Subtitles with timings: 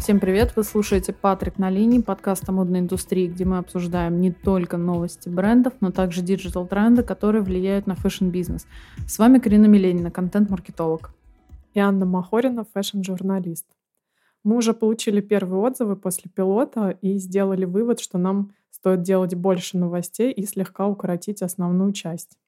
[0.00, 0.54] Всем привет!
[0.56, 5.28] Вы слушаете «Патрик на линии», подкаст о модной индустрии, где мы обсуждаем не только новости
[5.28, 8.66] брендов, но также диджитал-тренды, которые влияют на фэшн-бизнес.
[9.06, 11.12] С вами Карина Миленина, контент-маркетолог.
[11.74, 13.66] И Анна Махорина, фэшн-журналист.
[14.42, 19.76] Мы уже получили первые отзывы после пилота и сделали вывод, что нам стоит делать больше
[19.76, 22.38] новостей и слегка укоротить основную часть.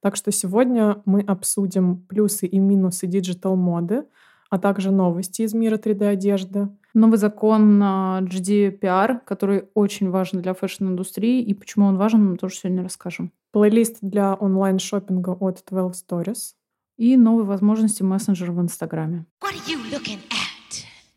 [0.00, 4.04] Так что сегодня мы обсудим плюсы и минусы диджитал-моды,
[4.50, 6.68] а также новости из мира 3D-одежды.
[6.94, 12.82] Новый закон GDPR, который очень важен для фэшн-индустрии, и почему он важен, мы тоже сегодня
[12.82, 13.32] расскажем.
[13.52, 16.54] Плейлист для онлайн-шопинга от 12 Storeez.
[16.96, 19.26] И новые возможности мессенджера в Инстаграме.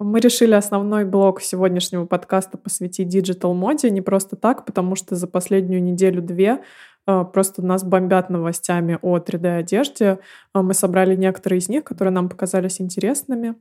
[0.02, 5.84] Мы решили основной блок сегодняшнего подкаста посвятить диджитал-моде не просто так, потому что за последнюю
[5.84, 6.62] неделю-две а,
[7.34, 10.20] просто нас бомбят новостями о 3D-одежде.
[10.54, 13.56] А, мы собрали некоторые из них, которые нам показались интересными.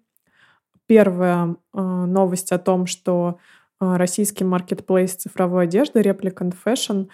[0.86, 3.38] Первая а, новость о том, что
[3.80, 7.08] российский маркетплейс цифровой одежды Replicant Fashion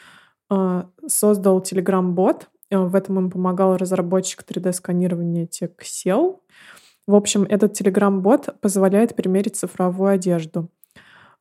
[1.06, 2.48] создал Telegram-бот.
[2.70, 6.38] В этом им помогал разработчик 3D-сканирования Texel.
[7.06, 10.70] В общем, этот Telegram-бот позволяет примерить цифровую одежду.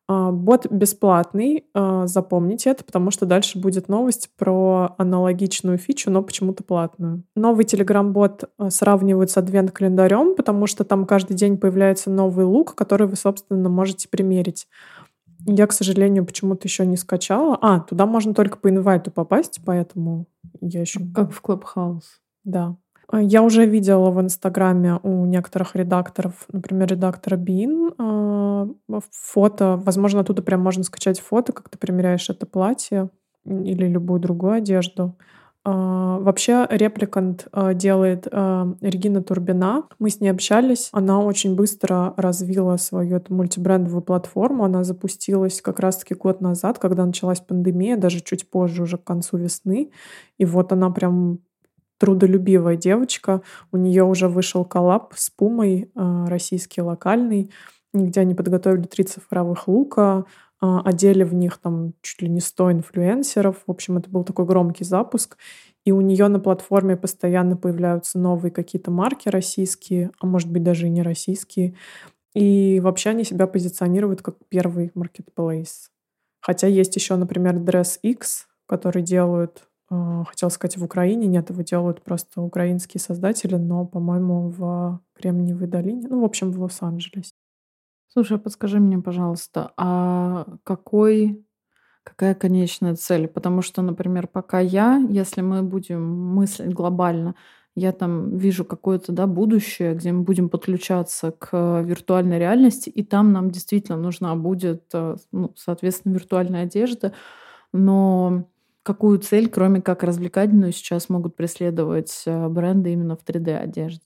[0.08, 6.22] А, бот бесплатный, а, запомните это, потому что дальше будет новость про аналогичную фичу, но
[6.22, 7.24] почему-то платную.
[7.36, 13.08] Новый Telegram-бот а, сравнивают с адвент-календарем, потому что там каждый день появляется новый лук, который
[13.08, 14.68] вы, собственно, можете примерить.
[15.46, 17.58] Я, к сожалению, почему-то еще не скачала.
[17.62, 20.26] А, туда можно только по инвайту попасть, поэтому
[20.62, 21.00] я еще...
[21.14, 22.20] Как в Clubhouse.
[22.44, 22.78] Да.
[23.08, 28.68] А, я уже видела в Инстаграме у некоторых редакторов, например, редактора Бин, а,
[29.12, 29.82] фото.
[29.84, 33.10] Возможно, оттуда прям можно скачать фото, как ты примеряешь это платье
[33.46, 35.18] или любую другую одежду.
[35.66, 39.84] А, вообще, репликант делает Регина Турбина.
[40.00, 40.90] Мы с ней общались.
[40.92, 44.66] Она очень быстро развила свою эту мультибрендовую платформу.
[44.66, 49.38] Она запустилась как раз-таки год назад, когда началась пандемия, даже чуть позже, уже к концу
[49.38, 49.92] весны.
[50.38, 51.40] И вот она прям
[52.04, 53.42] трудолюбивая девочка.
[53.72, 57.50] У нее уже вышел коллаб с Пумой, а, российский локальный,
[57.94, 60.26] где они подготовили три цифровых лука,
[60.60, 63.64] а, одели в них там чуть ли не 100 инфлюенсеров.
[63.66, 65.38] В общем, это был такой громкий запуск.
[65.86, 70.88] И у нее на платформе постоянно появляются новые какие-то марки российские, а может быть даже
[70.88, 71.74] и не российские.
[72.36, 75.90] И вообще они себя позиционируют как первый маркетплейс.
[76.42, 81.28] Хотя есть еще, например, Dress X, который делают а, хотел сказать, в Украине.
[81.28, 86.08] Нет, его делают просто украинские создатели, но, по-моему, в Кремниевой долине.
[86.10, 87.34] Ну, в общем, в Лос-Анджелесе.
[88.08, 91.46] Слушай, а подскажи мне, пожалуйста, а какой,
[92.04, 93.28] какая конечная цель?
[93.28, 97.36] Потому что, например, пока я, если мы будем мыслить глобально,
[97.76, 103.32] я там вижу какое-то да, будущее, где мы будем подключаться к виртуальной реальности, и там
[103.32, 107.14] нам действительно нужна будет, э, ну, соответственно, виртуальная одежда.
[107.74, 108.48] Но
[108.84, 114.02] Какую цель, кроме как развлекательную, сейчас могут преследовать э, бренды именно в 3D-одежде?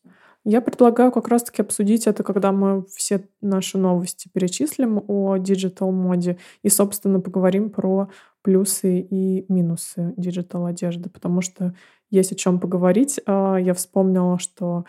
[0.49, 6.69] Я предлагаю как раз-таки обсудить это, когда мы все наши новости перечислим о диджитал-моде и,
[6.69, 8.09] собственно, поговорим про
[8.43, 11.73] плюсы и минусы диджитал-одежды, потому что
[12.11, 13.19] есть о чем поговорить.
[13.25, 14.85] А, я вспомнила, что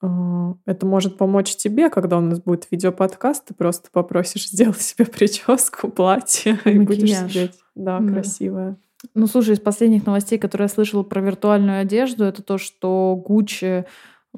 [0.00, 5.04] а, это может помочь тебе, когда у нас будет видеоподкаст, ты просто попросишь сделать себе
[5.04, 6.74] прическу, платье, Макияж.
[6.74, 7.58] и будешь сидеть.
[7.74, 8.78] Да, да, красивая.
[9.14, 13.86] Ну, слушай, из последних новостей, которые я слышала про виртуальную одежду, это то, что Gucci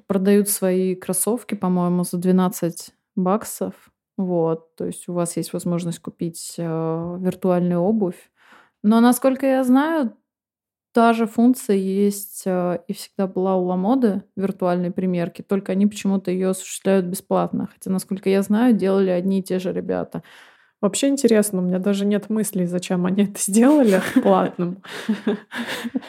[0.07, 3.75] продают свои кроссовки, по-моему, за 12 баксов.
[4.17, 6.63] Вот, то есть у вас есть возможность купить э,
[7.21, 8.31] виртуальную обувь.
[8.83, 10.17] Но, насколько я знаю,
[10.93, 16.31] та же функция есть э, и всегда была у Ламоды виртуальной примерки, только они почему-то
[16.31, 17.69] ее осуществляют бесплатно.
[17.73, 20.23] Хотя, насколько я знаю, делали одни и те же ребята.
[20.85, 24.83] Вообще интересно, у меня даже нет мыслей, зачем они это сделали платным.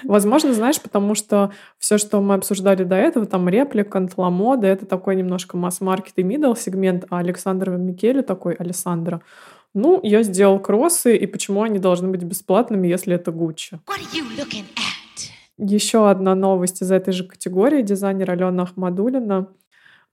[0.04, 5.16] Возможно, знаешь, потому что все, что мы обсуждали до этого, там реплика, ламода, это такой
[5.16, 9.22] немножко масс-маркет и middle сегмент, а Александр Микеле такой, Александра,
[9.74, 13.80] ну, я сделал кроссы, и почему они должны быть бесплатными, если это Гуччи?
[15.58, 17.82] Еще одна новость из этой же категории.
[17.82, 19.48] Дизайнер Алена Ахмадулина—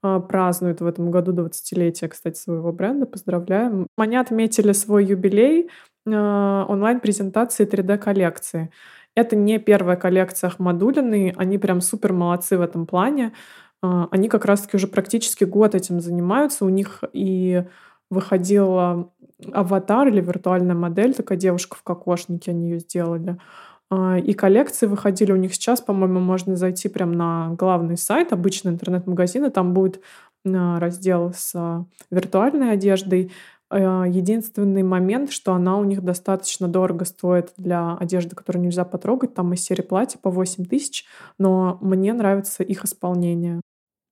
[0.03, 3.05] празднуют в этом году 20-летие, кстати, своего бренда.
[3.05, 3.87] Поздравляем.
[3.97, 5.69] Они отметили свой юбилей
[6.07, 8.69] а, онлайн-презентации 3D-коллекции.
[9.15, 13.33] Это не первая коллекция Ахмадулины, они прям супер молодцы в этом плане.
[13.81, 16.65] А, они как раз-таки уже практически год этим занимаются.
[16.65, 17.63] У них и
[18.09, 19.11] выходила
[19.51, 23.37] аватар или виртуальная модель, такая девушка в кокошнике, они ее сделали.
[23.93, 28.71] А, и коллекции выходили у них сейчас, по-моему, можно зайти прямо на главный сайт, обычный
[28.71, 30.01] интернет-магазин, и там будет
[30.45, 33.31] а, раздел с виртуальной одеждой.
[33.71, 39.33] Единственный момент, что она у них достаточно дорого стоит для одежды, которую нельзя потрогать.
[39.33, 41.05] Там из серии платья по 8 тысяч,
[41.39, 43.61] но мне нравится их исполнение.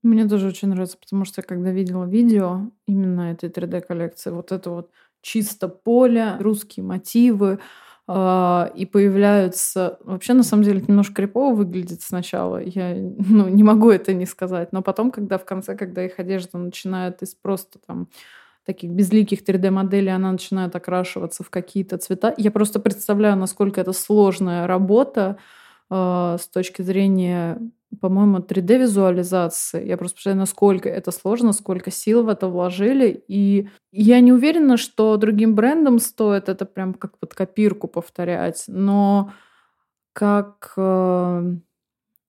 [0.02, 4.72] Мне тоже очень нравится, потому что я когда видела видео именно этой 3D-коллекции, вот это
[4.72, 4.90] вот
[5.22, 7.60] чисто поле, русские мотивы,
[8.10, 9.98] и появляются...
[10.04, 12.62] Вообще, на самом деле, это немножко крипово выглядит сначала.
[12.62, 14.74] Я ну, не могу это не сказать.
[14.74, 18.10] Но потом, когда в конце, когда их одежда начинает из просто там
[18.66, 22.34] таких безликих 3D-моделей, она начинает окрашиваться в какие-то цвета.
[22.38, 25.38] Я просто представляю, насколько это сложная работа
[25.92, 27.60] с точки зрения,
[28.00, 29.86] по-моему, 3D-визуализации.
[29.86, 33.24] Я просто представляю, насколько это сложно, сколько сил в это вложили.
[33.28, 39.34] И я не уверена, что другим брендам стоит это прям как под копирку повторять, но
[40.14, 41.44] как э,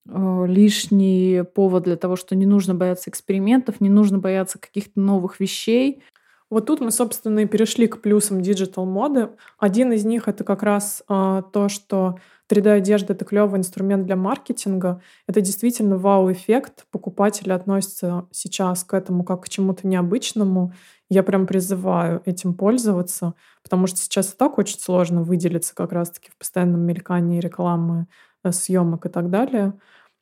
[0.08, 5.40] э, лишний повод для того, что не нужно бояться экспериментов, не нужно бояться каких-то новых
[5.40, 6.02] вещей.
[6.50, 9.30] Вот тут мы, собственно, и перешли к плюсам диджитал моды.
[9.58, 12.18] Один из них это как раз э, то, что
[12.52, 15.00] 3D-одежда— это клевый инструмент для маркетинга.
[15.26, 16.84] Это действительно вау-эффект.
[16.90, 20.74] Покупатели относятся сейчас к этому как к чему-то необычному.
[21.08, 26.30] Я прям призываю этим пользоваться, потому что сейчас и так очень сложно выделиться как раз-таки
[26.30, 28.06] в постоянном мелькании рекламы,
[28.44, 29.72] э, съемок и так далее.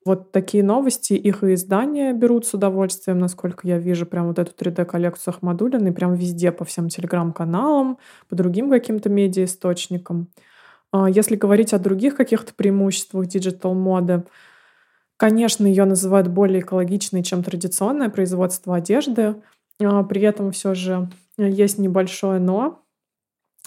[0.04, 4.52] Вот такие новости, их и издания берут с удовольствием, насколько я вижу, прям вот эту
[4.52, 7.98] 3D-коллекцию Ахмадулиной, прям везде, по всем телеграм-каналам,
[8.28, 10.28] по другим каким-то медиаисточникам.
[11.08, 14.24] Если говорить о других каких-то преимуществах диджитал-моды,
[15.16, 19.36] конечно, ее называют более экологичной, чем традиционное производство одежды.
[19.82, 21.08] А при этом все же
[21.38, 22.82] есть небольшое «но»,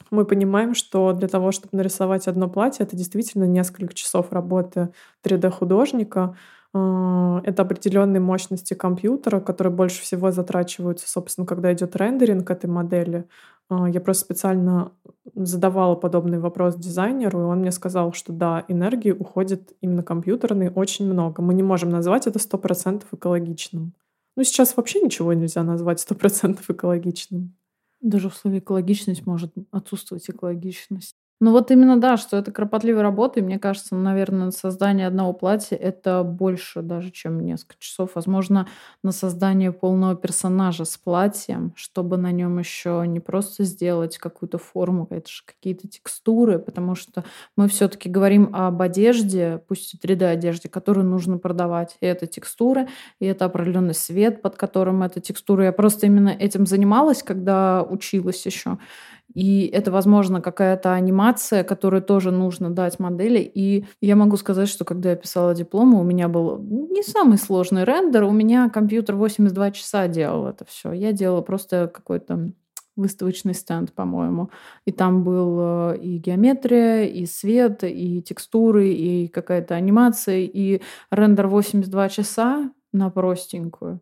[0.10, 4.90] мы понимаем, что для того, чтобы нарисовать одно платье, это действительно несколько часов работы
[5.24, 6.36] 3D-художника.
[6.74, 13.25] А, это определенные мощности компьютера, которые больше всего затрачиваются, собственно, когда идет рендеринг этой модели.
[13.69, 14.92] А, я просто специально
[15.36, 21.06] задавала подобный вопрос дизайнеру, и он мне сказал, что да, энергии уходит именно компьютерной очень
[21.06, 21.42] много.
[21.42, 23.94] Мы не можем назвать это 100% экологичным.
[24.36, 27.56] Ну, сейчас вообще ничего нельзя назвать 100% экологичным.
[28.01, 31.15] Даже в слове экологичность может отсутствовать экологичность.
[31.44, 35.75] Ну вот именно, да, что это кропотливая работа, и мне кажется, наверное, создание одного платья
[35.75, 38.12] это больше даже, чем несколько часов.
[38.16, 38.66] Возможно,
[39.04, 45.06] на создание полного персонажа с платьем, чтобы на нем еще не просто сделать какую-то форму,
[45.10, 47.25] это же какие-то текстуры, потому что
[47.57, 51.98] мы все-таки говорим об одежде, пусть и 3D-одежде, которую нужно продавать.
[52.00, 52.88] И это текстуры,
[53.19, 55.66] и это определенный свет, под которым эта текстура.
[55.66, 58.78] Я просто именно этим занималась, когда училась еще.
[59.33, 63.39] И это, возможно, какая-то анимация, которую тоже нужно дать модели.
[63.39, 67.83] И я могу сказать, что когда я писала дипломы, у меня был не самый сложный
[67.83, 68.24] рендер.
[68.24, 70.91] У меня компьютер 82 часа делал это все.
[70.91, 72.51] Я делала просто какой-то
[72.95, 74.51] выставочный стенд, по-моему.
[74.85, 75.57] И там был
[75.94, 83.09] э, и геометрия, и свет, и текстуры, и какая-то анимация, и рендер 82 часа на
[83.09, 84.00] простенькую.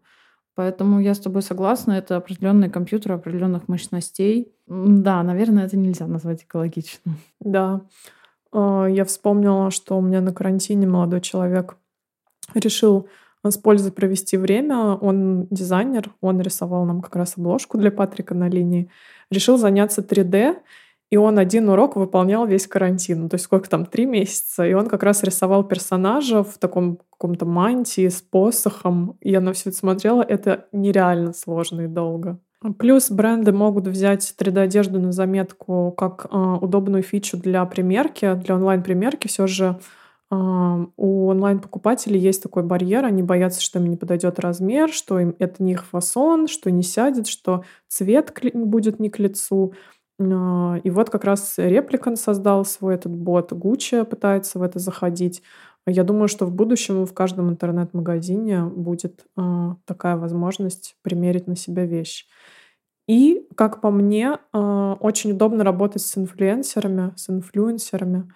[0.56, 4.51] Поэтому я с тобой согласна, это определенный компьютер определенных мощностей.
[4.68, 7.18] Да, наверное, это нельзя назвать экологичным.
[7.39, 7.81] Да.
[8.51, 11.77] А, я вспомнила, что у меня на карантине молодой человек
[12.53, 13.07] решил
[13.44, 14.95] с пользой провести время.
[14.95, 18.89] Он дизайнер, он рисовал нам как раз обложку для Патрика на линии.
[19.29, 20.58] Решил заняться 3D,
[21.12, 23.27] и он один урок выполнял весь карантин.
[23.27, 24.65] То есть сколько там, три месяца.
[24.65, 29.18] И он как раз рисовал персонажа в таком каком-то мантии с посохом.
[29.20, 30.22] И я на все это смотрела.
[30.22, 32.39] Это нереально сложно и долго.
[32.77, 39.27] Плюс бренды могут взять 3D-одежду на заметку как э, удобную фичу для примерки, для онлайн-примерки.
[39.27, 39.80] Все же
[40.32, 40.36] э,
[40.96, 43.03] у онлайн-покупателей есть такой барьер.
[43.03, 46.84] Они боятся, что им не подойдет размер, что им это не их фасон, что не
[46.84, 49.74] сядет, что цвет будет не к лицу.
[50.22, 55.42] А, и вот как раз Репликан создал свой этот бот, Гуччи пытается в это заходить.
[55.88, 61.86] Я думаю, что в будущем в каждом интернет-магазине будет э, такая возможность примерить на себя
[61.86, 62.28] вещь.
[63.08, 68.32] И, как по мне, э, очень удобно работать с инфлюенсерами, с инфлюенсерами.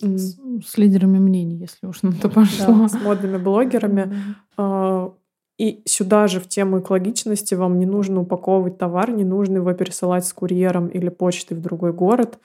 [0.00, 2.66] С, с лидерами мнений, если уж на то пошло.
[2.66, 4.14] Да, с модными блогерами.
[4.56, 5.17] Mm-hmm.
[5.58, 10.24] И сюда же в тему экологичности вам не нужно упаковывать товар, не нужно его пересылать
[10.24, 12.38] с курьером или почтой в другой город.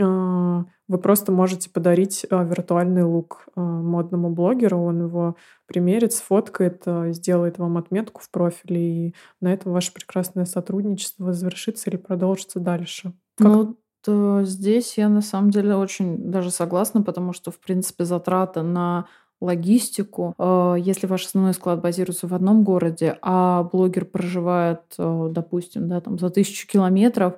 [0.00, 6.84] А, вы просто можете подарить а, виртуальный лук а, модному блогеру, он его примерит, сфоткает,
[7.14, 13.12] сделает вам отметку в профиле, и на этом ваше прекрасное сотрудничество завершится или продолжится дальше.
[13.36, 13.46] Как...
[13.48, 18.62] Ну, то здесь я на самом деле очень даже согласна, потому что, в принципе, затраты
[18.62, 19.08] на
[19.40, 20.34] логистику.
[20.38, 26.00] Э, если ваш основной склад базируется в одном городе, а блогер проживает, э, допустим, да,
[26.00, 27.34] там за тысячу километров,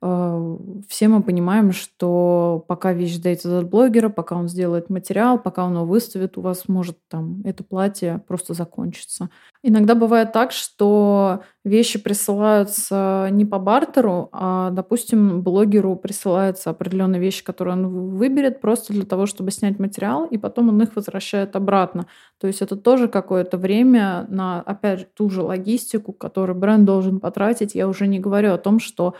[0.00, 5.74] все мы понимаем, что пока вещь дойдет от блогера, пока он сделает материал, пока он
[5.74, 9.28] его выставит, у вас может там это платье просто закончиться.
[9.64, 17.42] Иногда бывает так, что вещи присылаются не по бартеру, а, допустим, блогеру присылаются определенные вещи,
[17.42, 22.06] которые он выберет просто для того, чтобы снять материал, и потом он их возвращает обратно.
[22.38, 27.18] То есть это тоже какое-то время на, опять же, ту же логистику, которую бренд должен
[27.18, 27.74] потратить.
[27.74, 29.14] Я уже не говорю о том, что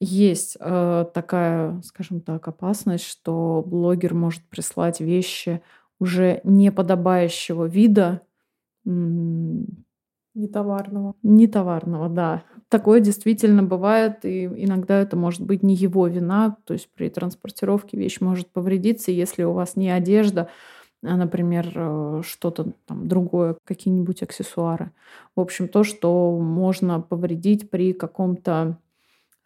[0.00, 5.60] есть э, такая, скажем так, опасность, что блогер может прислать вещи
[5.98, 8.20] уже неподобающего вида.
[8.84, 11.14] Нетоварного.
[11.22, 12.44] Нетоварного, да.
[12.68, 16.56] Такое действительно бывает, и иногда это может быть не его вина.
[16.64, 20.48] То есть при транспортировке вещь может повредиться, если у вас не одежда,
[21.02, 24.92] а, например, э, что-то там другое, какие-нибудь аксессуары.
[25.34, 28.78] В общем, то, что можно повредить при каком-то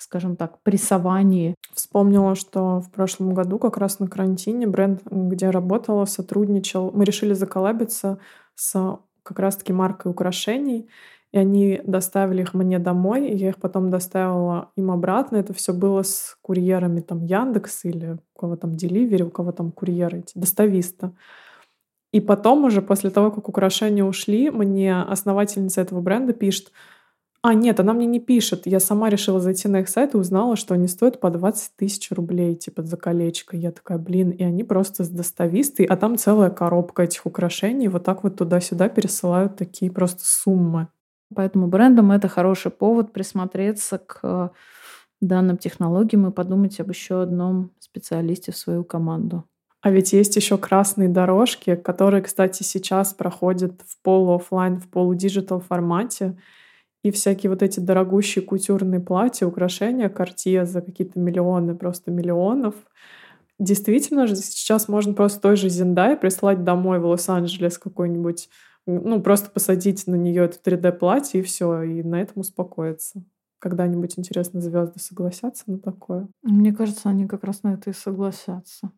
[0.03, 1.55] скажем так, прессовании.
[1.73, 6.91] Вспомнила, что в прошлом году как раз на карантине бренд, где работала, сотрудничал.
[6.93, 8.19] Мы решили заколабиться
[8.55, 10.89] с как раз-таки маркой украшений,
[11.33, 15.37] и они доставили их мне домой, и я их потом доставила им обратно.
[15.37, 19.73] Это все было с курьерами там Яндекс или у кого там Деливери, у кого там
[19.73, 21.15] курьеры эти, достависта.
[22.13, 26.71] И потом уже, после того, как украшения ушли, мне основательница этого бренда пишет,
[27.45, 28.67] а, нет, она мне не пишет.
[28.67, 32.13] Я сама решила зайти на их сайт и узнала, что они стоят по 20 тысяч
[32.13, 33.57] рублей, типа, за колечко.
[33.57, 37.89] Я такая, блин, и они просто с доставистой, а там целая коробка этих украшений.
[37.89, 40.87] Вот так вот туда-сюда пересылают такие просто суммы.
[41.35, 44.53] Поэтому брендам это хороший повод присмотреться к
[45.21, 49.45] данным технологиям и подумать об еще одном специалисте в свою команду.
[49.81, 55.15] А ведь есть еще красные дорожки, которые, кстати, сейчас проходят в полу офлайн, в полу
[55.15, 56.37] диджитал формате
[57.03, 62.75] и всякие вот эти дорогущие кутюрные платья, украшения Cartier за какие-то миллионы, просто миллионов.
[63.59, 68.49] Действительно же сейчас можно просто той же Зендае прислать домой в Лос-Анджелес какой-нибудь,
[68.87, 73.25] ну, просто посадить на нее это 3D-платье и все, и на этом успокоиться.
[73.59, 76.29] Когда-нибудь, интересно, звезды согласятся на такое?
[76.43, 78.91] Мне кажется, они как раз на это и согласятся.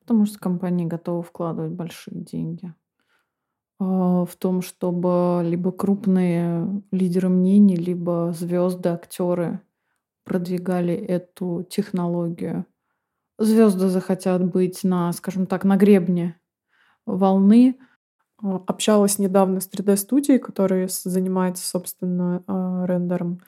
[0.00, 2.74] Потому что компании готовы вкладывать большие деньги.
[3.82, 9.60] А, в том, чтобы либо крупные лидеры мнений, либо звезды, актеры
[10.24, 12.64] продвигали эту технологию.
[13.38, 16.38] Звезды захотят быть на, скажем так, на гребне
[17.06, 17.76] волны.
[18.40, 23.40] А, общалась недавно с 3D-студией, которая занимается, собственно, а, рендером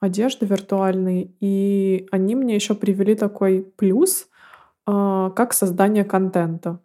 [0.00, 1.34] одежды виртуальной.
[1.40, 4.28] И они мне еще привели такой плюс,
[4.86, 6.80] как создание контента.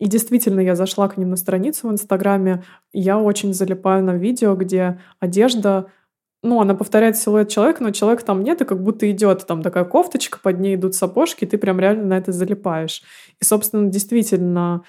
[0.00, 4.16] И действительно, я зашла к ним на страницу в Инстаграме, и я очень залипаю на
[4.16, 5.86] видео, где одежда
[6.42, 9.84] ну, она повторяет силуэт человека, но человека там нет, и как будто идет там такая
[9.84, 13.02] кофточка, под ней идут сапожки, и ты прям реально на это залипаешь.
[13.38, 14.82] И, собственно, действительно,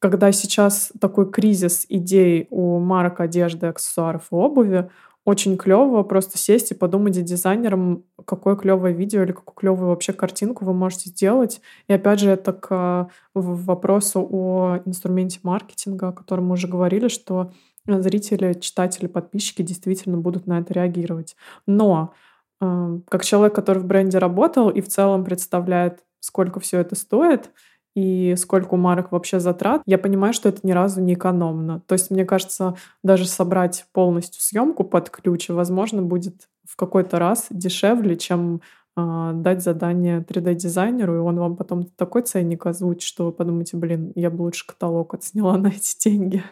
[0.00, 4.90] когда сейчас такой кризис идей у марок одежды, аксессуаров и обуви,
[5.28, 10.14] очень клево просто сесть и подумать с дизайнером, какое клевое видео или какую клевую вообще
[10.14, 11.60] картинку вы можете сделать.
[11.86, 17.52] И опять же, это к вопросу о инструменте маркетинга, о котором мы уже говорили, что
[17.86, 21.36] зрители, читатели, подписчики действительно будут на это реагировать.
[21.66, 22.14] Но
[22.62, 27.50] э, как человек, который в бренде работал и в целом представляет, сколько все это стоит,
[27.98, 31.80] и сколько у марок вообще затрат, я понимаю, что это ни разу не экономно.
[31.86, 37.48] То есть, мне кажется, даже собрать полностью съемку под ключ, возможно, будет в какой-то раз
[37.50, 38.60] дешевле, чем
[38.96, 44.12] э, дать задание 3D-дизайнеру, и он вам потом такой ценник озвучит, что вы подумаете, блин,
[44.14, 46.44] я бы лучше каталог отсняла на эти деньги.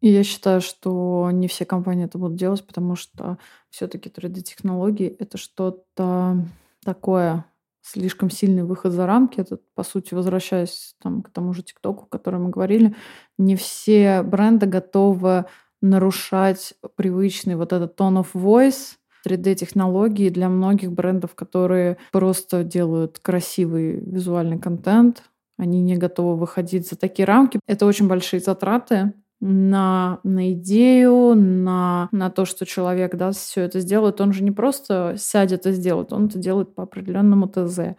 [0.00, 3.38] Я считаю, что не все компании это будут делать, потому что
[3.70, 6.44] все-таки 3D-технологии— это что-то
[6.84, 7.44] такое
[7.82, 9.40] слишком сильный выход за рамки.
[9.40, 12.94] Это, по сути, возвращаясь там, к тому же ТикТоку, о котором мы говорили,
[13.38, 15.44] не все бренды готовы
[15.80, 18.96] нарушать привычный вот этот tone of voice,
[19.26, 25.24] 3D-технологии для многих брендов, которые просто делают красивый визуальный контент,
[25.58, 27.60] они не готовы выходить за такие рамки.
[27.66, 29.12] Это очень большие затраты,
[29.44, 34.20] на, на идею, на, на то, что человек да, все это сделает.
[34.20, 37.96] Он же не просто сядет и сделает, он это делает по определенному ТЗ.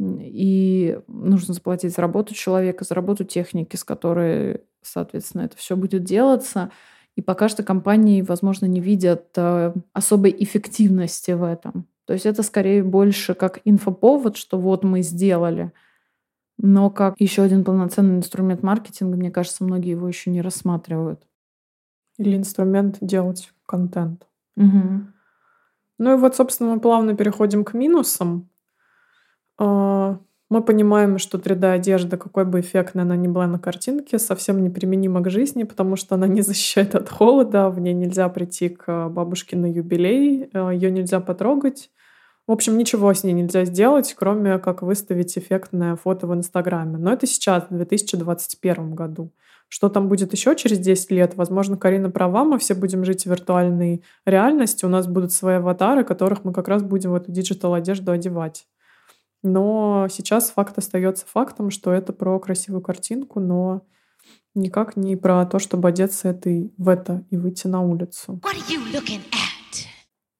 [0.00, 6.02] И нужно заплатить за работу человека, за работу техники, с которой, соответственно, это все будет
[6.02, 6.72] делаться.
[7.14, 11.86] И пока что компании, возможно, не видят э, особой эффективности в этом.
[12.06, 15.70] То есть это скорее больше как инфоповод, что вот мы сделали–
[16.62, 21.26] Но как еще один полноценный инструмент маркетинга, мне кажется, многие его еще не рассматривают.
[22.18, 24.26] Или инструмент делать контент.
[24.56, 25.06] Угу.
[25.98, 28.50] Ну и вот, собственно, мы плавно переходим к минусам.
[29.56, 30.18] А,
[30.50, 35.30] мы понимаем, что 3D-одежда, какой бы эффектной она ни была на картинке, совсем неприменима к
[35.30, 39.64] жизни, потому что она не защищает от холода, в ней нельзя прийти к бабушке на
[39.64, 41.90] юбилей, э, ее нельзя потрогать.
[42.50, 46.98] В общем, ничего с ней нельзя сделать, кроме как выставить эффектное фото в Инстаграме.
[46.98, 49.32] Но это сейчас, в 2021 году.
[49.68, 51.36] Что там будет еще через 10 лет?
[51.36, 56.02] Возможно, Карина права, мы все будем жить в виртуальной реальности, у нас будут свои аватары,
[56.02, 58.66] которых мы как раз будем в эту диджитал одежду одевать.
[59.44, 63.82] Но сейчас факт остается фактом, что это про красивую картинку, но
[64.56, 68.40] никак не про то, чтобы одеться этой, в это и выйти на улицу.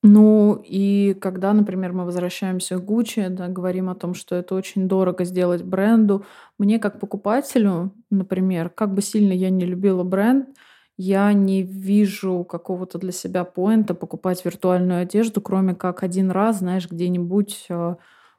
[0.02, 4.88] Ну и когда, например, мы возвращаемся к Гуччи, да, говорим о том, что это очень
[4.88, 6.25] дорого сделать бренду,
[6.59, 10.49] мне как покупателю, например, как бы сильно я не любила бренд,
[10.97, 16.88] я не вижу какого-то для себя поинта покупать виртуальную одежду, кроме как один раз, знаешь,
[16.90, 17.97] где-нибудь э,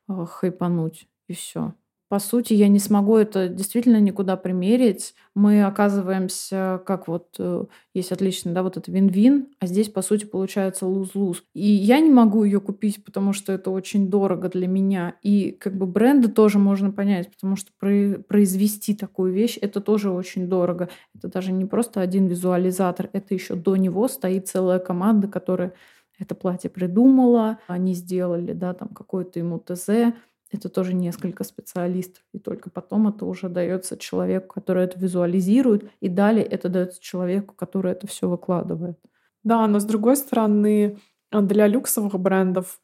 [0.09, 1.73] э, хайпануть и все
[2.11, 5.15] по сути, я не смогу это действительно никуда примерить.
[5.33, 7.63] Мы оказываемся, как вот э,
[7.93, 11.41] есть отличный, да, вот это вин-вин, а здесь, по сути, получается луз-луз.
[11.53, 15.15] И я не могу ее купить, потому что это очень дорого для меня.
[15.23, 20.49] И как бы бренды тоже можно понять, потому что произвести такую вещь, это тоже очень
[20.49, 20.89] дорого.
[21.15, 25.75] Это даже не просто один визуализатор, это еще до него стоит целая команда, которая
[26.21, 30.13] это платье придумала, они сделали, да, там какое-то ему ТЗ,
[30.51, 32.23] это тоже несколько специалистов.
[32.33, 37.55] И только потом это уже дается человеку, который это визуализирует, и далее это дается человеку,
[37.55, 38.97] который это все выкладывает.
[39.43, 40.97] Да, но с другой стороны,
[41.31, 42.79] для люксовых брендов,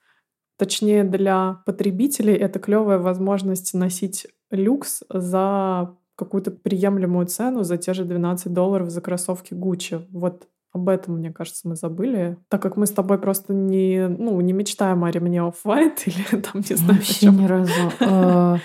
[0.57, 8.03] точнее для потребителей, это клевая возможность носить люкс за какую-то приемлемую цену, за те же
[8.03, 10.05] 12 долларов за кроссовки Gucci.
[10.09, 10.47] Вот
[10.77, 12.37] об этом, мне кажется, мы забыли.
[12.49, 16.63] Так как мы с тобой просто не, ну, не мечтаем о ремне Off-White или там,
[16.67, 17.71] не знаю, Вообще ни разу.
[17.99, 18.57] А,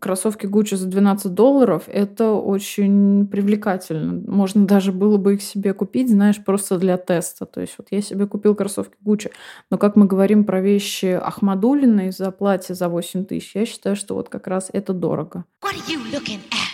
[0.00, 4.22] кроссовки Gucci за 12 долларов— это очень привлекательно.
[4.26, 7.46] Можно даже было бы их себе купить, знаешь, просто для теста.
[7.46, 9.30] То есть вот я себе купил кроссовки Gucci,
[9.70, 14.14] но как мы говорим про вещи Ахмадулиной за платье за 8 тысяч, я считаю, что
[14.14, 15.44] вот как раз это дорого.
[15.62, 16.73] What are you looking at?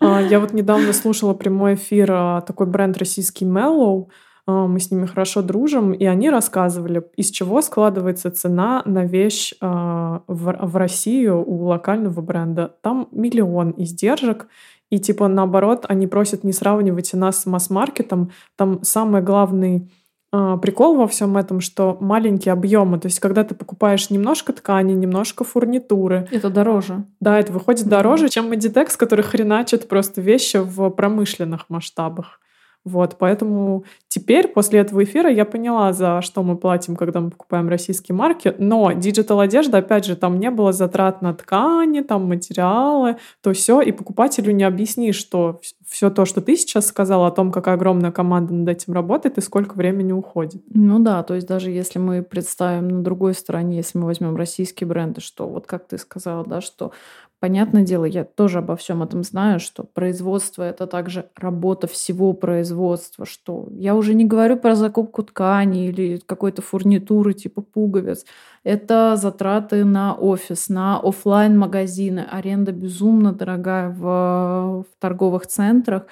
[0.00, 4.08] А, я вот недавно слушала прямой эфир а, такой бренд российский Mellow.
[4.46, 9.54] А, мы с ними хорошо дружим, и они рассказывали, из чего складывается цена на вещь
[9.60, 12.74] в, Россию у локального бренда.
[12.82, 14.48] Там миллион издержек,
[14.90, 18.30] и типа наоборот, они просят не сравнивать нас с масс-маркетом.
[18.56, 19.90] Там самый главный
[20.30, 22.98] прикол во всем этом, что маленькие объемы.
[22.98, 26.28] То есть, когда ты покупаешь немножко ткани, немножко фурнитуры.
[26.30, 27.04] Это дороже.
[27.20, 32.40] Да, это выходит дороже, чем Meditex, который хреначит просто вещи в промышленных масштабах.
[32.86, 37.68] Вот, поэтому теперь, после этого эфира, я поняла, за что мы платим, когда мы покупаем
[37.68, 38.54] российские марки.
[38.58, 43.80] Но диджитал одежда, опять же, там не было затрат на ткани, там материалы, то все,
[43.80, 48.12] и покупателю не объяснишь, что все то, что ты сейчас сказала о том, какая огромная
[48.12, 50.62] команда над этим работает и сколько времени уходит.
[50.72, 54.86] Ну да, то есть даже если мы представим на другой стороне, если мы возьмем российские
[54.86, 56.92] бренды, что вот как ты сказала, да, что
[57.38, 63.26] Понятное дело, я тоже обо всем этом знаю, что производство это также работа всего производства,
[63.26, 68.24] что я уже не говорю про закупку ткани или какой-то фурнитуры типа пуговиц.
[68.64, 76.04] Это затраты на офис, на офлайн магазины, аренда безумно дорогая в, в торговых центрах.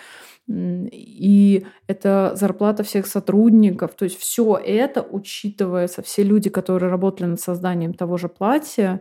[0.46, 3.94] И это зарплата всех сотрудников.
[3.94, 9.00] То есть все это учитывается, все люди, которые работали над созданием того же платья,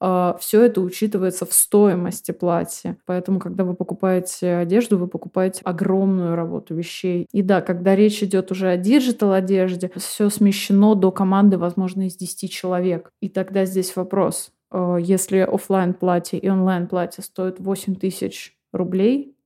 [0.00, 2.98] все это учитывается в стоимости платья.
[3.06, 7.26] Поэтому, когда вы покупаете одежду, вы покупаете огромную работу людей.
[7.32, 12.16] И да, когда речь идет уже о диджитал одежде, все смещено до команды, возможно, из
[12.16, 13.10] 10 человек.
[13.20, 14.52] И тогда здесь вопрос.
[14.70, 19.36] А, если офлайн платье и онлайн платье стоят 8 тысяч рублей,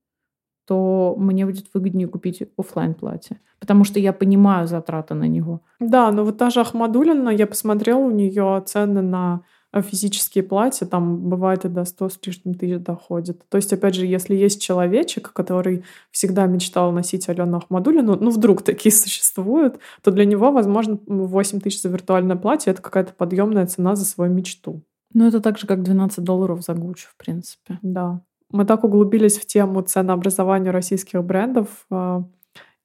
[0.67, 5.61] то мне будет выгоднее купить офлайн платье, потому что я понимаю затраты на него.
[5.79, 9.41] Да, но вот та же Ахмадулина, я посмотрела у нее цены на а
[9.79, 13.41] физические платья, там бывает и до 100 с лишним тысяч доходит.
[13.47, 18.63] То есть, опять же, если есть человечек, который всегда мечтал носить Алену Ахмадулину, ну, вдруг
[18.63, 23.95] такие существуют, то для него, возможно, 8 тысяч за виртуальное платье— это какая-то подъемная цена
[23.95, 24.81] за свою мечту.
[25.13, 27.79] Ну, это так же, как 12 долларов за Гуччи, в принципе.
[27.81, 28.21] Да.
[28.51, 32.25] Мы так углубились в тему ценообразования российских брендов, а,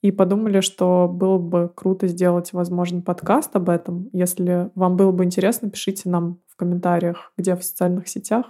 [0.03, 4.09] и подумали, что было бы круто сделать, возможно, подкаст об этом.
[4.13, 8.47] Если вам было бы интересно, пишите нам в комментариях, где в социальных сетях.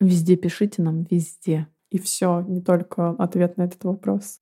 [0.00, 1.66] Везде пишите нам, везде.
[1.90, 4.38] И все, не только ответ на этот вопрос.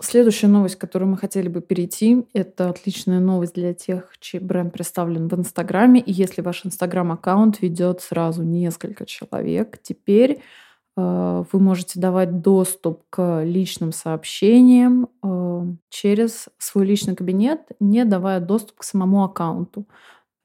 [0.00, 4.72] Следующая новость, к которой мы хотели бы перейти, это отличная новость для тех, чей бренд
[4.72, 6.00] представлен в Инстаграме.
[6.00, 10.40] И если ваш Инстаграм-аккаунт ведет сразу несколько человек, теперь
[10.96, 18.40] э, вы можете давать доступ к личным сообщениям э, через свой личный кабинет, не давая
[18.40, 19.86] доступ к самому аккаунту.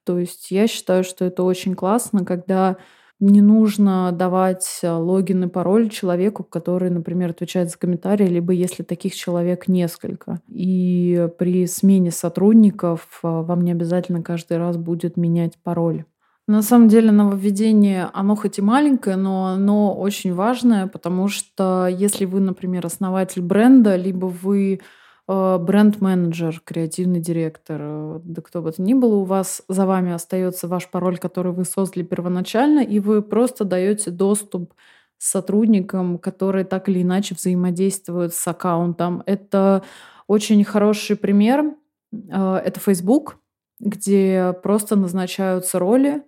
[0.08, 2.78] То есть я считаю, что это очень классно, когда
[3.20, 8.84] не нужно давать э, логин и пароль человеку, который, например, отвечает за комментарии, либо если
[8.84, 10.39] таких человек несколько.
[10.48, 16.06] И при смене сотрудников э, вам не обязательно каждый раз будет менять пароль.
[16.48, 22.24] На самом деле нововведение, оно хоть и маленькое, но оно очень важное, потому что если
[22.24, 24.80] вы, например, основатель бренда, либо вы
[25.28, 30.68] бренд-менеджер, креативный директор, э, да кто бы то ни было, у вас за вами остается
[30.68, 34.74] ваш пароль, который вы создали первоначально, и вы просто даете доступ
[35.18, 39.24] сотрудникам, которые так или иначе взаимодействуют с аккаунтом.
[39.26, 39.84] Это
[40.28, 41.76] очень хороший пример.
[42.13, 43.38] Э, это Facebook,
[43.80, 46.24] где просто назначаются роли,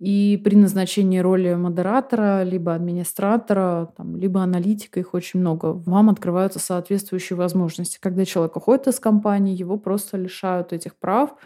[0.00, 6.58] и при назначении роли модератора, либо администратора, там, либо аналитика, их очень много, вам открываются
[6.58, 7.98] соответствующие возможности.
[8.00, 11.36] Когда человек уходит из компании, его просто лишают этих прав,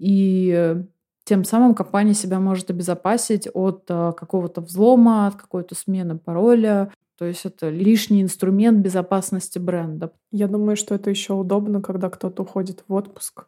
[0.00, 0.82] и
[1.24, 6.92] тем самым компания себя может обезопасить от э, какого-то взлома, от какой-то смены пароля.
[7.16, 10.12] То есть это лишний инструмент безопасности бренда.
[10.32, 13.46] Я думаю, что это еще удобно, когда кто-то уходит в отпуск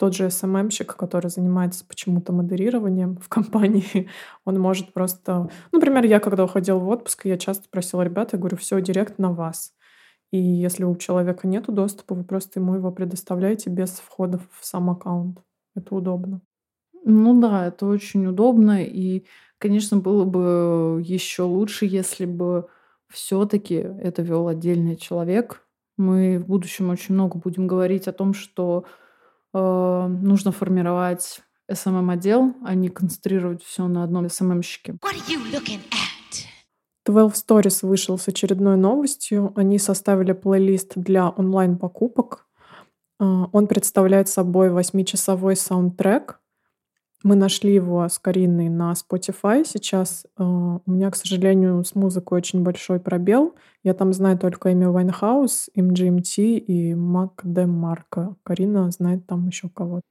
[0.00, 4.08] тот же СММщик, который занимается почему-то модерированием в компании,
[4.46, 5.50] он может просто...
[5.72, 9.30] Например, я когда уходила в отпуск, я часто просила ребят, я говорю, все, директ на
[9.30, 9.74] вас.
[10.32, 14.88] И если у человека нет доступа, вы просто ему его предоставляете без входа в сам
[14.88, 15.42] аккаунт.
[15.74, 16.40] Это удобно.
[17.04, 18.82] Ну да, это очень удобно.
[18.82, 19.26] И,
[19.58, 22.68] конечно, было бы еще лучше, если бы
[23.10, 25.66] все-таки это вел отдельный человек.
[25.98, 28.86] Мы в будущем очень много будем говорить о том, что
[29.52, 34.96] нужно формировать SMM-отдел, а не концентрировать все на одном SMM-щике.
[37.06, 39.52] 12 Stories вышел с очередной новостью.
[39.56, 42.46] Они составили плейлист для онлайн-покупок.
[43.18, 46.39] Э, он представляет собой восьмичасовой саундтрек.
[47.22, 50.26] Мы нашли его с Кариной на Spotify сейчас.
[50.38, 53.54] Э, у меня, к сожалению, с музыкой очень большой пробел.
[53.82, 58.36] Я там знаю только Эми Уайнхаус, MGMT и Мак Демарко.
[58.42, 60.02] Карина знает там еще кого-то.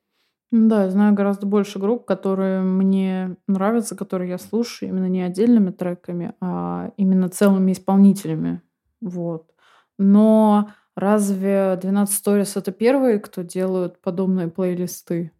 [0.52, 5.69] Да, я знаю гораздо больше групп, которые мне нравятся, которые я слушаю именно не отдельными
[5.69, 8.62] треками, а именно целыми исполнителями.
[9.00, 9.52] Вот.
[10.00, 15.32] Но разве 12 Storeez это первые, кто делают подобные плейлисты?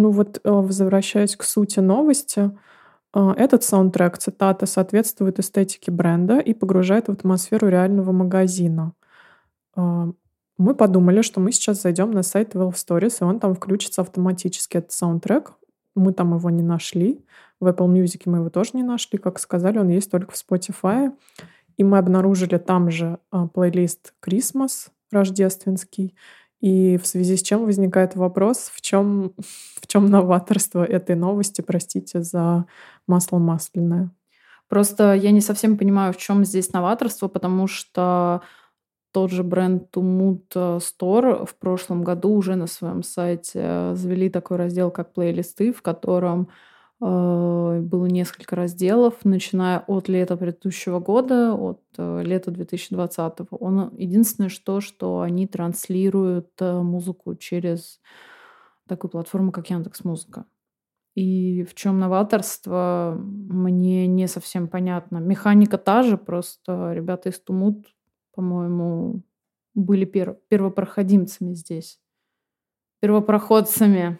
[0.00, 2.50] Ну вот, э, возвращаясь к сути новости,
[3.12, 8.94] э, этот саундтрек, цитата, соответствует эстетике бренда и погружает в атмосферу реального магазина.
[9.76, 10.10] Э,
[10.56, 14.78] мы подумали, что мы сейчас зайдем на сайт 12 Stories, и он там включится автоматически,
[14.78, 15.52] этот саундтрек.
[15.94, 17.22] Мы там его не нашли.
[17.60, 19.18] В Apple Music мы его тоже не нашли.
[19.18, 21.12] Как сказали, он есть только в Spotify.
[21.76, 23.18] И мы обнаружили там же
[23.52, 26.14] плейлист Christmas рождественский.
[26.60, 29.32] И в связи с чем возникает вопрос, в чем,
[29.80, 32.66] в чем новаторство этой новости, простите за
[33.06, 34.10] масло масляное.
[34.68, 38.42] Просто я не совсем понимаю, в чем здесь новаторство, потому что
[39.12, 44.90] тот же бренд Tumut Store в прошлом году уже на своем сайте завели такой раздел,
[44.90, 46.69] как плейлисты, в котором Э,
[47.00, 53.38] было несколько разделов, начиная от лета предыдущего года, от э, лета 2020.
[53.52, 58.00] Он единственное что, что они транслируют э, музыку через
[58.86, 60.44] такую платформу, как Яндекс Музыка.
[61.14, 65.18] И в чем новаторство, мне не совсем понятно.
[65.18, 67.86] Механика та же, просто ребята из Тумут,
[68.34, 69.22] по-моему,
[69.74, 71.98] были пер- первопроходимцами здесь.
[73.00, 74.18] Первопроходцами.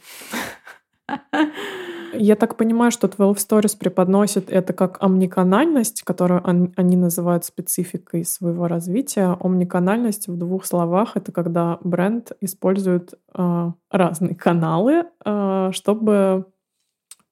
[2.13, 8.69] Я так понимаю, что 12 Stories преподносит это как омниканальность, которую они называют спецификой своего
[8.69, 9.37] развития.
[9.41, 16.47] Омниканальность в двух словах— это когда бренд использует э, разные каналы, э, чтобы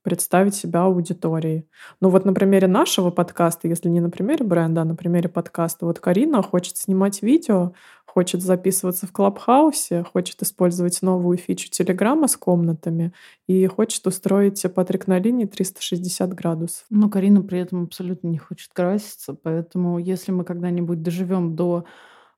[0.02, 1.68] представить себя аудитории.
[2.00, 5.84] Ну вот на примере нашего подкаста, если не на примере бренда, а на примере подкаста,
[5.84, 7.72] вот Карина хочет снимать видео,
[8.08, 13.12] хочет записываться в Клабхаусе, хочет использовать новую фичу Телеграма с комнатами
[13.46, 16.86] и хочет устроить Патрик на линии 360 градусов.
[16.90, 21.84] Но Карина при этом абсолютно не хочет краситься, поэтому если мы когда-нибудь доживем до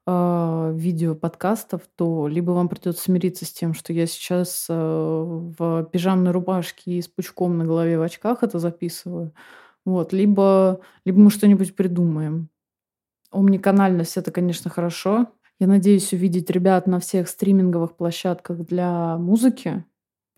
[0.07, 5.85] э, видео подкастов, то либо вам придется смириться с тем, что я сейчас э, в
[5.93, 9.33] пижамной рубашке и с пучком на голове в очках это записываю,
[9.85, 12.49] Вот, либо, либо мы что-нибудь придумаем.
[13.31, 15.29] Омниканальность это, конечно, хорошо.
[15.61, 19.85] Я надеюсь увидеть ребят на всех стриминговых площадках для музыки,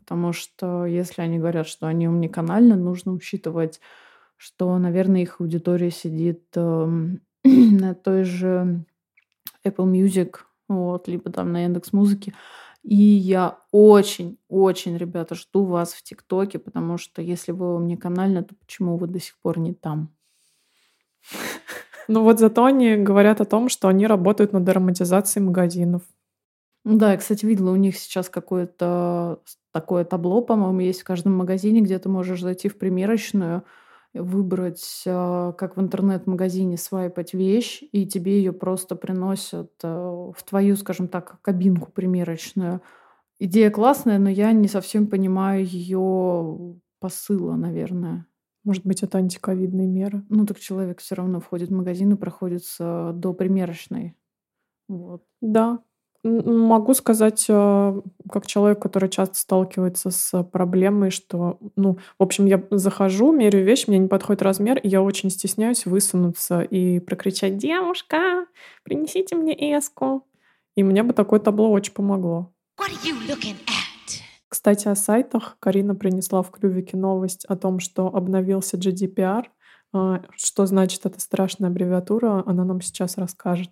[0.00, 3.80] потому что если они говорят, что они омниканальны, нужно учитывать,
[4.37, 6.87] что, наверное, их аудитория сидит э,
[7.44, 8.85] на той же
[9.64, 12.35] Apple Music, вот, либо там на Яндекс Музыке.
[12.82, 18.96] И я очень-очень, ребята, жду вас в ТикТоке, потому что если вы омниканальны, то почему
[18.96, 20.12] вы до сих пор не там?
[22.08, 26.02] Ну вот зато они говорят о том, что они работают над ароматизацией магазинов.
[26.84, 29.40] Да, я, кстати, видела у них сейчас какое-то
[29.72, 33.62] такое табло, по-моему, есть в каждом магазине, где ты можешь зайти в примерочную,
[34.14, 40.76] выбрать, а, как в интернет-магазине, свайпать вещь, и тебе ее просто приносят э, в твою,
[40.76, 42.82] скажем так, кабинку примерочную.
[43.38, 48.26] Идея классная, но я не совсем понимаю ее посыла, наверное.
[48.64, 50.22] Может быть, это антиковидные меры.
[50.29, 54.14] Ну, так человек все равно входит в магазин и проходится до примерочной.
[54.88, 55.22] Вот.
[55.40, 55.81] Да.
[56.25, 62.62] Могу сказать, э, как человек, который часто сталкивается с проблемой, что, ну, в общем, я
[62.70, 68.46] захожу, меряю вещь, мне не подходит размер, и я очень стесняюсь высунуться и прокричать «Девушка,
[68.85, 70.25] принесите мне эску».
[70.77, 72.53] И мне бы такое табло очень помогло.
[72.79, 73.71] What are you looking at?
[74.52, 75.56] Кстати, о сайтах.
[75.60, 79.44] Карина принесла в клювике новость о том, что обновился GDPR.
[79.94, 83.70] А, что значит эта страшная аббревиатура, она нам сейчас расскажет.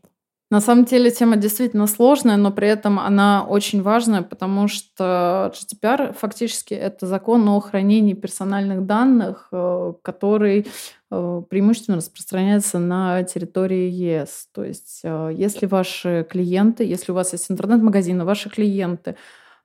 [0.51, 6.15] На самом деле тема действительно сложная, но при этом она очень важная, потому что GDPR
[6.15, 10.67] фактически это закон о хранении персональных данных, э, который
[11.11, 14.49] э, преимущественно распространяется на территории ЕС.
[14.55, 19.17] То есть э, если ваши клиенты, если у вас есть интернет-магазины, ваши клиенты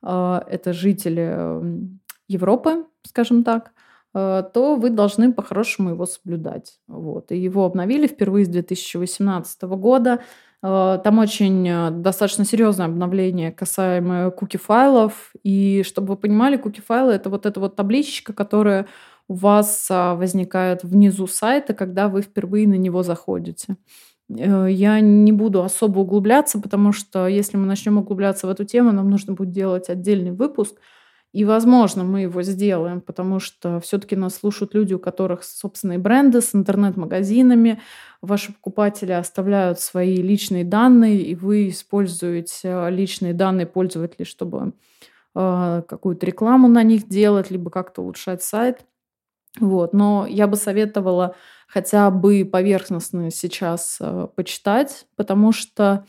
[0.06, 3.72] это жители Европы, скажем так,
[4.16, 6.80] а, то вы должны по-хорошему его соблюдать.
[6.88, 7.32] Вот.
[7.32, 10.22] И его обновили впервые с 2018 года.
[10.62, 15.34] А, там очень э, достаточно серьезное обновление касаемо куки-файлов.
[15.44, 18.88] И чтобы вы понимали, куки-файлы— это вот эта вот табличка, которая
[19.28, 23.76] у вас возникает внизу сайта, когда вы впервые на него заходите.
[24.30, 28.92] Э, я не буду особо углубляться, потому что если мы начнем углубляться в эту тему,
[28.92, 30.78] нам нужно будет делать отдельный выпуск.
[31.34, 36.40] И, возможно, мы его сделаем, потому что все-таки нас слушают люди, у которых собственные бренды
[36.40, 37.82] с интернет-магазинами.
[38.22, 44.74] Ваши покупатели оставляют свои личные данные, и вы используете личные данные пользователей, чтобы
[45.36, 48.86] э, какую-то рекламу на них делать, либо как-то улучшать сайт.
[49.60, 49.94] Вот.
[49.94, 51.36] Но я бы советовала
[51.68, 56.06] хотя бы поверхностно сейчас э, почитать, потому что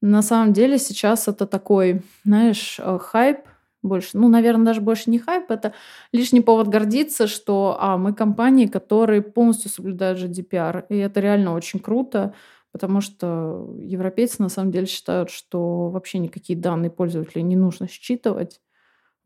[0.00, 3.38] на самом деле сейчас это такой, знаешь, э, хайп
[3.82, 5.72] больше, ну, наверное, даже больше не хайп, это
[6.12, 11.78] лишний повод гордиться, что а, мы компании, которые полностью соблюдают GDPR, и это реально очень
[11.78, 12.34] круто,
[12.72, 18.60] потому что европейцы на самом деле считают, что вообще никакие данные пользователей не нужно считывать,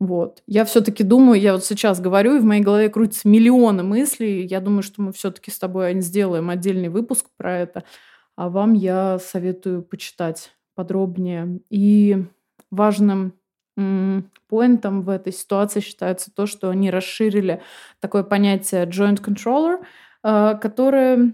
[0.05, 0.43] вот.
[0.47, 4.45] Я все-таки думаю, я вот сейчас говорю, и в моей голове крутятся миллионы мыслей.
[4.45, 7.83] Я думаю, что мы все-таки с тобой сделаем отдельный выпуск про это.
[8.35, 11.59] А вам я советую почитать подробнее.
[11.69, 12.25] И
[12.71, 13.33] важным
[14.47, 17.61] поинтом в этой ситуации считается то, что они расширили
[17.99, 19.83] такое понятие joint controller,
[20.23, 21.33] э, которое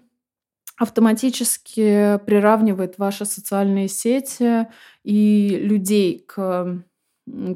[0.77, 4.67] автоматически приравнивает ваши социальные сети
[5.03, 6.81] и людей к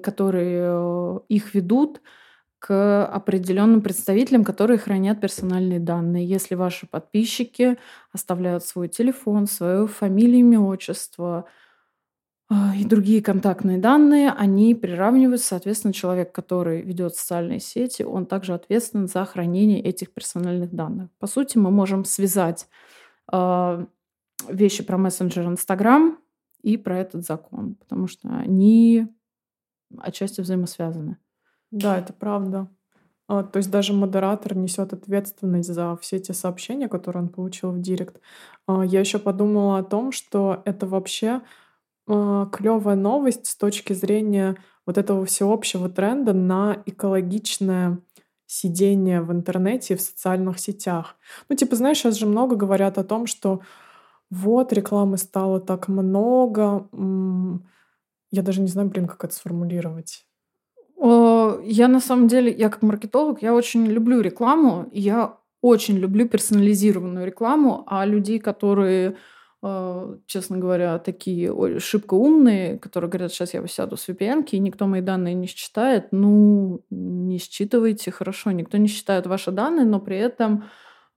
[0.02, 2.02] которые э, их ведут
[2.64, 6.26] к определенным представителям, которые хранят персональные данные.
[6.26, 7.78] Если ваши подписчики
[8.14, 11.46] оставляют свой телефон, свою фамилию, имя, отчество
[12.50, 18.54] а, и другие контактные данные, они приравниваются, соответственно, человек, который ведет социальные сети, он также
[18.54, 21.10] ответственен за хранение этих персональных данных.
[21.20, 22.70] По сути, мы можем связать
[23.30, 23.86] э,
[24.48, 26.18] вещи про мессенджер Инстаграм
[26.62, 29.08] и про этот закон, потому что они
[30.02, 31.18] отчасти взаимосвязаны.
[31.72, 32.68] Да, это правда.
[33.28, 37.82] А, то есть даже модератор несет ответственность за все эти сообщения, которые он получил в
[37.82, 38.20] директ.
[38.68, 41.42] А, я еще подумала о том, что это вообще
[42.08, 48.00] а, клевая новость с точки зрения вот этого всеобщего тренда на экологичное
[48.46, 51.16] сидение в интернете и в социальных сетях.
[51.50, 53.62] Ну, типа, знаешь, сейчас же много говорят о том, что
[54.30, 56.88] вот рекламы стало так много,
[58.34, 60.26] я даже не знаю, блин, как это сформулировать.
[61.00, 67.28] Я на самом деле, я как маркетолог, я очень люблю рекламу, я очень люблю персонализированную
[67.28, 69.18] рекламу, а людей, которые,
[69.62, 74.88] э, честно говоря, такие шибко умные, которые говорят, сейчас я сяду с VPN, и никто
[74.88, 80.18] мои данные не считает, ну, не считывайте, хорошо, никто не считает ваши данные, но при
[80.18, 80.64] этом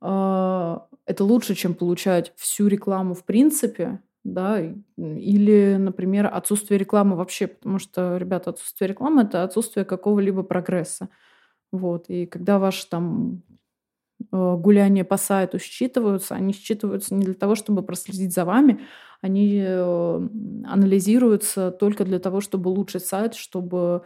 [0.02, 4.60] э, это лучше, чем получать всю рекламу в принципе, да,
[4.96, 11.08] или, например, отсутствие рекламы вообще, потому что, ребята, отсутствие рекламы– это отсутствие какого-либо прогресса.
[11.72, 12.08] Вот.
[12.08, 13.42] И когда ваши там
[14.32, 18.80] э, гуляния по сайту считываются, они считываются не для того, чтобы проследить за вами,
[19.22, 20.28] они э,
[20.64, 24.02] анализируются только для того, чтобы улучшить сайт, чтобы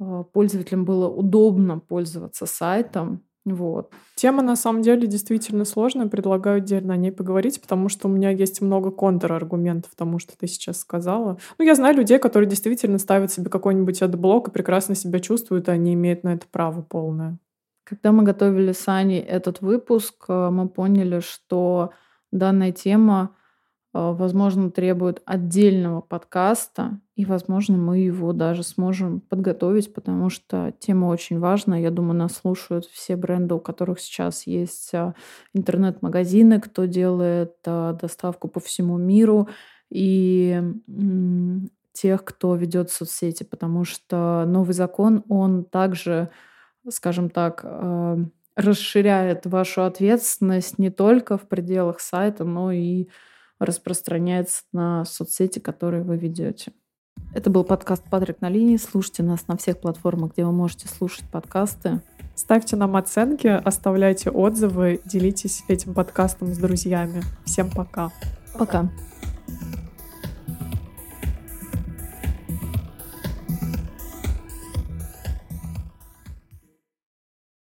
[0.00, 3.92] э, пользователям было удобно пользоваться сайтом, вот.
[4.16, 6.08] Тема на самом деле действительно сложная.
[6.08, 10.48] Предлагаю отдельно о ней поговорить, потому что у меня есть много контраргументов тому, что ты
[10.48, 11.38] сейчас сказала.
[11.56, 15.70] Ну, я знаю людей, которые действительно ставят себе какой-нибудь адблок и прекрасно себя чувствуют, и
[15.70, 17.38] они имеют на это право полное.
[17.84, 21.92] Когда мы готовили с Аней этот выпуск, э, мы поняли, что
[22.32, 23.36] данная тема
[24.12, 31.38] возможно, требует отдельного подкаста, и, возможно, мы его даже сможем подготовить, потому что тема очень
[31.38, 31.80] важная.
[31.80, 35.14] Я думаю, нас слушают все бренды, у которых сейчас есть э,
[35.54, 39.48] интернет-магазины, кто делает э, доставку по всему миру,
[39.88, 40.60] и
[41.92, 46.30] тех, кто ведет соцсети, потому что новый закон, он также,
[46.88, 47.64] скажем так,
[48.56, 53.08] расширяет вашу ответственность не только в пределах сайта, но и
[53.58, 56.72] распространяется на соцсети, которые вы ведете.
[57.34, 58.76] Это был подкаст «Патрик на линии».
[58.76, 62.02] Слушайте нас на всех платформах, где вы можете слушать подкасты.
[62.34, 67.22] Ставьте нам оценки, оставляйте отзывы, делитесь этим подкастом с друзьями.
[67.44, 68.12] Всем пока.
[68.58, 68.90] Пока.